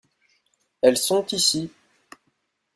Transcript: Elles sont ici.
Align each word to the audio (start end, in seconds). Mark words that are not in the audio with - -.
Elles 0.81 0.97
sont 0.97 1.27
ici. 1.27 1.69